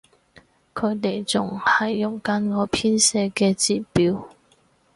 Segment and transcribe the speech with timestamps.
[0.73, 4.27] 佢哋仲係用緊我編寫嘅字表